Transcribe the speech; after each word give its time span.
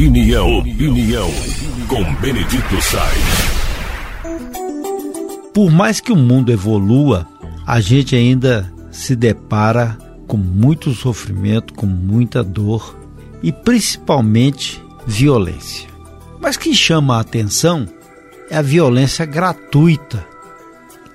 Opinião, 0.00 0.60
opinião, 0.60 1.28
com 1.86 2.02
Benedito 2.22 2.80
Sainz. 2.80 3.50
Por 5.52 5.70
mais 5.70 6.00
que 6.00 6.10
o 6.10 6.16
mundo 6.16 6.50
evolua, 6.50 7.28
a 7.66 7.82
gente 7.82 8.16
ainda 8.16 8.72
se 8.90 9.14
depara 9.14 9.98
com 10.26 10.38
muito 10.38 10.94
sofrimento, 10.94 11.74
com 11.74 11.84
muita 11.84 12.42
dor 12.42 12.98
e 13.42 13.52
principalmente 13.52 14.82
violência. 15.06 15.86
Mas 16.40 16.56
que 16.56 16.74
chama 16.74 17.18
a 17.18 17.20
atenção 17.20 17.86
é 18.50 18.56
a 18.56 18.62
violência 18.62 19.26
gratuita 19.26 20.26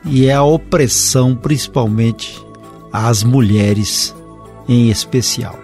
e 0.05 0.27
é 0.27 0.33
a 0.36 0.43
opressão, 0.43 1.36
principalmente 1.36 2.39
às 2.93 3.23
mulheres 3.23 4.15
em 4.70 4.91
especial. 4.91 5.57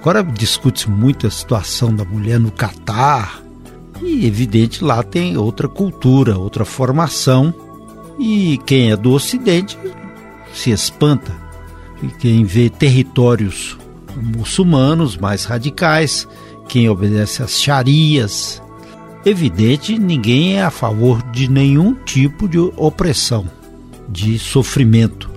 Agora 0.00 0.22
discute-se 0.22 0.88
muito 0.88 1.26
a 1.26 1.30
situação 1.30 1.94
da 1.94 2.06
mulher 2.06 2.40
no 2.40 2.50
Catar 2.50 3.42
e, 4.02 4.26
evidente, 4.26 4.82
lá 4.82 5.02
tem 5.02 5.36
outra 5.36 5.68
cultura, 5.68 6.38
outra 6.38 6.64
formação 6.64 7.52
e 8.18 8.58
quem 8.64 8.90
é 8.90 8.96
do 8.96 9.12
Ocidente 9.12 9.78
se 10.54 10.70
espanta. 10.70 11.36
E 12.02 12.06
quem 12.06 12.44
vê 12.44 12.70
territórios 12.70 13.76
muçulmanos 14.16 15.18
mais 15.18 15.44
radicais, 15.44 16.26
quem 16.66 16.88
obedece 16.88 17.42
às 17.42 17.60
Sharias, 17.60 18.62
evidente, 19.22 19.98
ninguém 19.98 20.56
é 20.56 20.62
a 20.62 20.70
favor 20.70 21.22
de 21.24 21.46
nenhum 21.46 21.92
tipo 21.92 22.48
de 22.48 22.58
opressão, 22.58 23.44
de 24.08 24.38
sofrimento. 24.38 25.28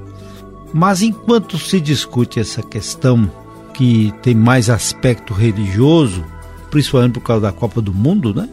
Mas 0.73 1.01
enquanto 1.01 1.57
se 1.57 1.81
discute 1.81 2.39
essa 2.39 2.63
questão 2.63 3.29
que 3.73 4.13
tem 4.21 4.35
mais 4.35 4.69
aspecto 4.69 5.33
religioso, 5.33 6.23
principalmente 6.69 7.13
por 7.13 7.21
causa 7.21 7.41
da 7.43 7.51
Copa 7.51 7.81
do 7.81 7.93
Mundo, 7.93 8.33
né? 8.33 8.47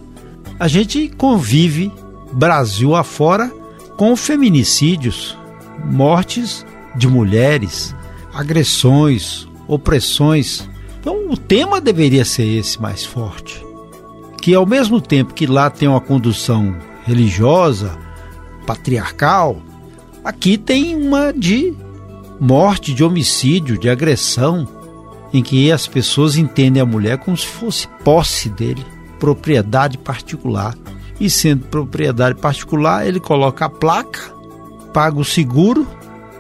A 0.59 0.69
gente 0.69 1.09
convive 1.17 1.93
Brasil 2.33 2.95
afora 2.95 3.51
com 3.97 4.15
feminicídios, 4.17 5.37
mortes 5.85 6.65
de 6.97 7.09
mulheres, 7.09 7.95
agressões, 8.33 9.49
opressões. 9.67 10.69
Então 11.01 11.31
o 11.31 11.37
tema 11.37 11.81
deveria 11.81 12.25
ser 12.25 12.47
esse 12.47 12.81
mais 12.81 13.05
forte 13.05 13.71
que 14.41 14.55
ao 14.55 14.65
mesmo 14.65 15.01
tempo 15.01 15.35
que 15.35 15.47
lá 15.47 15.69
tem 15.69 15.89
uma 15.89 16.01
condução 16.01 16.75
religiosa, 17.05 17.97
patriarcal, 18.67 19.61
aqui 20.25 20.57
tem 20.57 20.97
uma 20.97 21.33
de 21.33 21.75
morte, 22.41 22.95
de 22.95 23.05
homicídio, 23.05 23.79
de 23.79 23.91
agressão, 23.91 24.67
em 25.33 25.43
que 25.43 25.71
as 25.71 25.87
pessoas 25.87 26.37
entendem 26.37 26.83
a 26.83 26.87
mulher 26.87 27.19
como 27.19 27.37
se 27.37 27.47
fosse 27.47 27.87
posse 28.05 28.49
dele, 28.49 28.85
propriedade 29.19 29.99
particular. 29.99 30.75
E 31.21 31.29
sendo 31.29 31.67
propriedade 31.67 32.39
particular, 32.39 33.07
ele 33.07 33.21
coloca 33.21 33.67
a 33.67 33.71
placa, 33.71 34.33
paga 34.93 35.19
o 35.19 35.25
seguro 35.25 35.87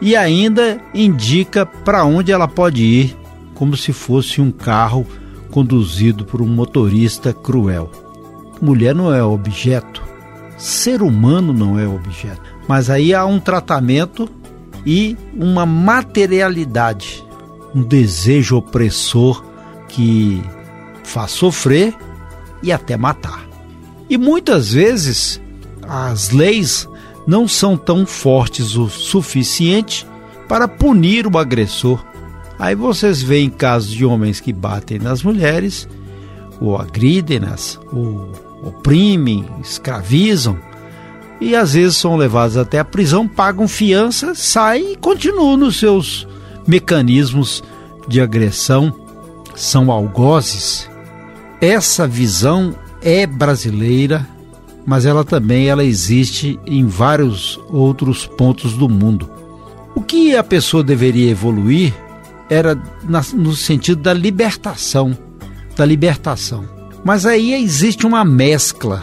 e 0.00 0.16
ainda 0.16 0.80
indica 0.94 1.66
para 1.66 2.04
onde 2.04 2.32
ela 2.32 2.48
pode 2.48 2.82
ir, 2.82 3.16
como 3.54 3.76
se 3.76 3.92
fosse 3.92 4.40
um 4.40 4.50
carro 4.50 5.06
conduzido 5.50 6.24
por 6.24 6.40
um 6.40 6.46
motorista 6.46 7.32
cruel. 7.32 7.90
Mulher 8.60 8.94
não 8.94 9.12
é 9.12 9.22
objeto, 9.22 10.02
ser 10.56 11.02
humano 11.02 11.52
não 11.52 11.78
é 11.78 11.86
objeto. 11.86 12.40
Mas 12.66 12.88
aí 12.88 13.12
há 13.12 13.26
um 13.26 13.40
tratamento 13.40 14.28
e 14.86 15.16
uma 15.34 15.66
materialidade, 15.66 17.22
um 17.74 17.82
desejo 17.82 18.56
opressor 18.56 19.44
que 19.88 20.42
faz 21.04 21.30
sofrer 21.32 21.94
e 22.62 22.72
até 22.72 22.96
matar. 22.96 23.46
E 24.08 24.18
muitas 24.18 24.72
vezes 24.72 25.40
as 25.88 26.30
leis 26.30 26.88
não 27.26 27.46
são 27.46 27.76
tão 27.76 28.04
fortes 28.06 28.76
o 28.76 28.88
suficiente 28.88 30.06
para 30.48 30.66
punir 30.66 31.26
o 31.26 31.38
agressor 31.38 32.04
Aí 32.60 32.74
vocês 32.74 33.22
veem 33.22 33.48
casos 33.48 33.90
de 33.90 34.04
homens 34.04 34.38
que 34.38 34.52
batem 34.52 34.98
nas 34.98 35.22
mulheres, 35.22 35.88
ou 36.60 36.76
agridem-nas, 36.76 37.80
ou 37.90 38.30
oprimem, 38.62 39.46
escravizam, 39.62 40.58
e 41.40 41.56
às 41.56 41.72
vezes 41.72 41.96
são 41.96 42.18
levados 42.18 42.58
até 42.58 42.78
a 42.78 42.84
prisão, 42.84 43.26
pagam 43.26 43.66
fiança, 43.66 44.34
saem 44.34 44.92
e 44.92 44.96
continuam 44.96 45.56
nos 45.56 45.78
seus 45.78 46.28
mecanismos 46.70 47.64
de 48.06 48.20
agressão, 48.20 48.94
são 49.56 49.90
algozes. 49.90 50.88
Essa 51.60 52.06
visão 52.06 52.76
é 53.02 53.26
brasileira, 53.26 54.24
mas 54.86 55.04
ela 55.04 55.24
também 55.24 55.68
ela 55.68 55.84
existe 55.84 56.60
em 56.64 56.86
vários 56.86 57.58
outros 57.68 58.24
pontos 58.24 58.74
do 58.74 58.88
mundo. 58.88 59.28
O 59.96 60.00
que 60.00 60.36
a 60.36 60.44
pessoa 60.44 60.84
deveria 60.84 61.32
evoluir 61.32 61.92
era 62.48 62.80
na, 63.02 63.20
no 63.34 63.52
sentido 63.56 64.00
da 64.02 64.14
libertação, 64.14 65.18
da 65.76 65.84
libertação. 65.84 66.64
Mas 67.04 67.26
aí 67.26 67.52
existe 67.52 68.06
uma 68.06 68.24
mescla 68.24 69.02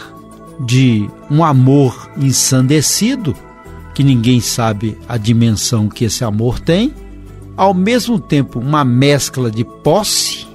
de 0.66 1.10
um 1.30 1.44
amor 1.44 2.10
ensandecido, 2.18 3.36
que 3.94 4.04
ninguém 4.04 4.40
sabe 4.40 4.98
a 5.08 5.18
dimensão 5.18 5.90
que 5.90 6.06
esse 6.06 6.24
amor 6.24 6.60
tem, 6.60 6.94
ao 7.58 7.74
mesmo 7.74 8.20
tempo 8.20 8.60
uma 8.60 8.86
mescla 8.86 9.50
de 9.50 9.66
posse, 9.66 10.48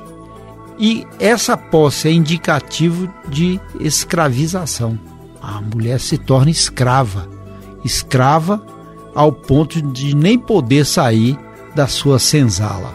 e 0.78 1.06
essa 1.18 1.56
posse 1.56 2.08
é 2.08 2.12
indicativo 2.12 3.12
de 3.28 3.60
escravização. 3.78 4.98
A 5.40 5.60
mulher 5.60 6.00
se 6.00 6.16
torna 6.16 6.50
escrava, 6.50 7.28
escrava 7.84 8.64
ao 9.14 9.32
ponto 9.32 9.82
de 9.82 10.14
nem 10.14 10.38
poder 10.38 10.86
sair 10.86 11.38
da 11.74 11.86
sua 11.86 12.18
senzala. 12.18 12.94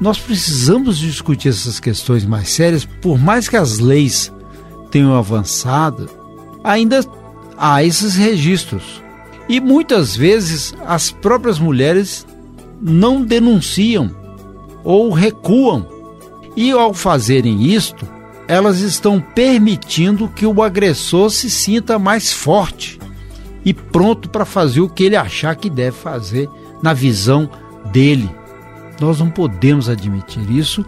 Nós 0.00 0.18
precisamos 0.18 0.98
discutir 0.98 1.50
essas 1.50 1.78
questões 1.78 2.24
mais 2.24 2.48
sérias, 2.48 2.84
por 2.84 3.18
mais 3.18 3.48
que 3.48 3.56
as 3.56 3.78
leis 3.78 4.32
tenham 4.90 5.14
avançado, 5.14 6.08
ainda 6.64 7.04
há 7.56 7.84
esses 7.84 8.16
registros. 8.16 9.02
E 9.48 9.60
muitas 9.60 10.16
vezes 10.16 10.74
as 10.86 11.10
próprias 11.10 11.58
mulheres 11.58 12.26
não 12.82 13.22
denunciam 13.22 14.10
ou 14.82 15.10
recuam. 15.10 15.86
E 16.56 16.70
ao 16.72 16.92
fazerem 16.92 17.62
isto, 17.62 18.06
elas 18.48 18.80
estão 18.80 19.20
permitindo 19.20 20.28
que 20.28 20.44
o 20.44 20.62
agressor 20.62 21.30
se 21.30 21.48
sinta 21.48 21.98
mais 21.98 22.32
forte 22.32 22.98
e 23.64 23.72
pronto 23.72 24.28
para 24.28 24.44
fazer 24.44 24.80
o 24.80 24.88
que 24.88 25.04
ele 25.04 25.16
achar 25.16 25.54
que 25.54 25.70
deve 25.70 25.96
fazer 25.96 26.48
na 26.82 26.92
visão 26.92 27.48
dele. 27.92 28.28
Nós 29.00 29.20
não 29.20 29.30
podemos 29.30 29.88
admitir 29.88 30.50
isso 30.50 30.84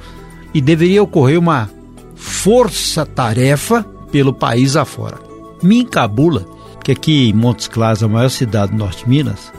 e 0.53 0.60
deveria 0.60 1.03
ocorrer 1.03 1.38
uma 1.38 1.71
força-tarefa 2.15 3.84
pelo 4.10 4.34
país 4.34 4.77
afora. 4.77 5.19
Me 5.62 5.81
encabula 5.81 6.47
que 6.83 6.93
aqui 6.93 7.31
em 7.31 7.33
Montes 7.33 7.66
Claros, 7.66 8.03
a 8.03 8.09
maior 8.09 8.28
cidade 8.28 8.72
do 8.72 8.78
Norte 8.78 9.04
de 9.04 9.10
Minas, 9.10 9.53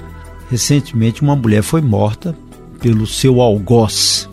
recentemente 0.50 1.22
uma 1.22 1.36
mulher 1.36 1.64
foi 1.64 1.82
morta 1.82 2.36
pelo 2.80 3.08
seu 3.08 3.42
algoz, 3.42 4.30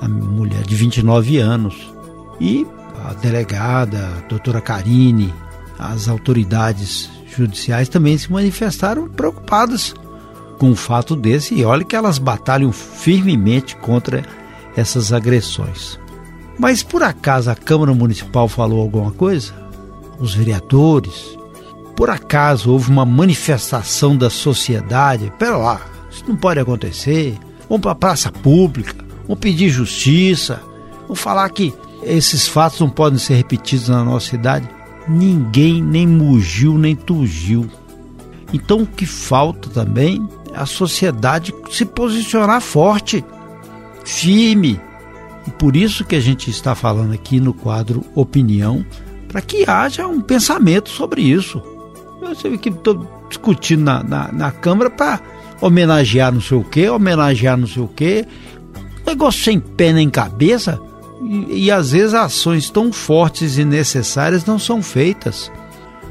a 0.00 0.08
mulher 0.08 0.62
de 0.62 0.74
29 0.74 1.38
anos. 1.38 1.92
E 2.40 2.66
a 3.04 3.14
delegada, 3.14 3.98
a 3.98 4.28
doutora 4.28 4.60
Karine, 4.60 5.32
as 5.78 6.08
autoridades 6.08 7.10
judiciais 7.36 7.88
também 7.88 8.16
se 8.18 8.30
manifestaram 8.30 9.08
preocupadas 9.08 9.94
com 10.58 10.70
um 10.70 10.76
fato 10.76 11.14
desse 11.14 11.54
e 11.54 11.64
olha 11.64 11.84
que 11.84 11.94
elas 11.94 12.18
batalham 12.18 12.72
firmemente 12.72 13.76
contra 13.76 14.24
essas 14.76 15.12
agressões. 15.12 15.98
Mas 16.58 16.82
por 16.82 17.02
acaso 17.02 17.50
a 17.50 17.54
Câmara 17.54 17.94
Municipal 17.94 18.48
falou 18.48 18.80
alguma 18.80 19.12
coisa? 19.12 19.52
Os 20.18 20.34
vereadores? 20.34 21.37
Por 21.98 22.10
acaso 22.10 22.70
houve 22.70 22.92
uma 22.92 23.04
manifestação 23.04 24.16
da 24.16 24.30
sociedade? 24.30 25.32
Pera 25.36 25.56
lá, 25.56 25.80
isso 26.08 26.22
não 26.28 26.36
pode 26.36 26.60
acontecer. 26.60 27.36
Vamos 27.68 27.82
para 27.82 27.90
a 27.90 27.96
praça 27.96 28.30
pública, 28.30 28.94
vamos 29.26 29.40
pedir 29.40 29.68
justiça, 29.68 30.62
vamos 31.02 31.18
falar 31.18 31.48
que 31.50 31.74
esses 32.04 32.46
fatos 32.46 32.78
não 32.78 32.88
podem 32.88 33.18
ser 33.18 33.34
repetidos 33.34 33.88
na 33.88 34.04
nossa 34.04 34.28
cidade. 34.28 34.70
Ninguém 35.08 35.82
nem 35.82 36.06
mugiu 36.06 36.78
nem 36.78 36.94
tugiu. 36.94 37.68
Então 38.52 38.82
o 38.82 38.86
que 38.86 39.04
falta 39.04 39.68
também 39.68 40.24
a 40.54 40.66
sociedade 40.66 41.52
se 41.68 41.84
posicionar 41.84 42.60
forte, 42.60 43.24
firme. 44.04 44.80
E 45.48 45.50
por 45.50 45.74
isso 45.74 46.04
que 46.04 46.14
a 46.14 46.20
gente 46.20 46.48
está 46.48 46.76
falando 46.76 47.12
aqui 47.12 47.40
no 47.40 47.52
quadro 47.52 48.04
Opinião, 48.14 48.86
para 49.26 49.40
que 49.40 49.68
haja 49.68 50.06
um 50.06 50.20
pensamento 50.20 50.90
sobre 50.90 51.22
isso. 51.22 51.60
Eu 52.20 52.34
sei 52.34 52.58
que 52.58 52.68
estou 52.68 53.06
discutindo 53.28 53.84
na, 53.84 54.02
na, 54.02 54.32
na 54.32 54.50
Câmara 54.50 54.90
para 54.90 55.20
homenagear 55.60 56.32
não 56.32 56.40
sei 56.40 56.58
o 56.58 56.64
quê, 56.64 56.88
homenagear 56.88 57.56
não 57.56 57.66
sei 57.66 57.82
o 57.82 57.88
quê. 57.88 58.26
Negócio 59.06 59.42
sem 59.42 59.58
pé 59.58 59.92
nem 59.92 60.10
cabeça. 60.10 60.80
E, 61.22 61.64
e 61.64 61.70
às 61.70 61.92
vezes 61.92 62.14
ações 62.14 62.70
tão 62.70 62.92
fortes 62.92 63.58
e 63.58 63.64
necessárias 63.64 64.44
não 64.44 64.58
são 64.58 64.82
feitas. 64.82 65.50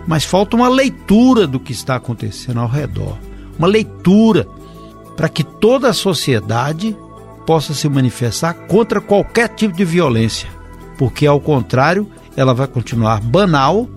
Mas 0.08 0.24
falta 0.24 0.56
uma 0.56 0.70
leitura 0.70 1.46
do 1.46 1.60
que 1.60 1.72
está 1.72 1.96
acontecendo 1.96 2.60
ao 2.60 2.68
redor. 2.68 3.18
Uma 3.58 3.68
leitura 3.68 4.48
para 5.16 5.28
que 5.28 5.44
toda 5.44 5.90
a 5.90 5.94
sociedade 5.94 6.96
possa 7.46 7.74
se 7.74 7.90
manifestar 7.90 8.54
contra 8.54 9.02
qualquer 9.02 9.50
tipo 9.50 9.76
de 9.76 9.84
violência. 9.84 10.50
Porque, 10.98 11.26
ao 11.26 11.40
contrário, 11.40 12.10
ela 12.36 12.54
vai 12.54 12.68
continuar 12.68 13.22
banal 13.22 13.88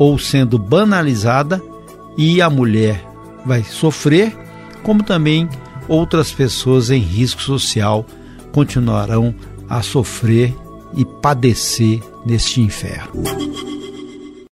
ou 0.00 0.18
sendo 0.18 0.58
banalizada 0.58 1.62
e 2.16 2.40
a 2.40 2.48
mulher 2.48 3.06
vai 3.44 3.62
sofrer, 3.62 4.34
como 4.82 5.02
também 5.02 5.46
outras 5.86 6.32
pessoas 6.32 6.90
em 6.90 7.00
risco 7.00 7.42
social 7.42 8.06
continuarão 8.50 9.34
a 9.68 9.82
sofrer 9.82 10.56
e 10.96 11.04
padecer 11.04 12.00
neste 12.24 12.62
inferno. 12.62 13.22